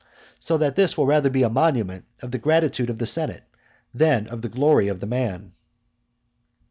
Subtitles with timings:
[0.39, 3.43] So that this will be rather a monument of the gratitude of the senate,
[3.93, 5.51] than of the glory of the man.